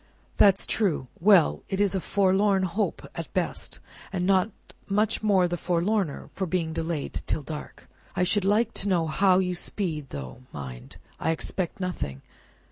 "That's 0.37 0.65
true. 0.65 1.09
Well! 1.19 1.61
It 1.69 1.79
is 1.79 1.93
a 1.93 2.01
forlorn 2.01 2.63
hope 2.63 3.07
at 3.13 3.25
the 3.25 3.31
best, 3.33 3.77
and 4.11 4.25
not 4.25 4.49
much 4.89 5.19
the 5.19 5.57
forlorner 5.57 6.31
for 6.33 6.47
being 6.47 6.73
delayed 6.73 7.21
till 7.27 7.43
dark. 7.43 7.87
I 8.15 8.23
should 8.23 8.43
like 8.43 8.73
to 8.81 8.89
know 8.89 9.05
how 9.05 9.37
you 9.37 9.53
speed; 9.53 10.09
though, 10.09 10.41
mind! 10.51 10.97
I 11.19 11.29
expect 11.29 11.79
nothing! 11.79 12.23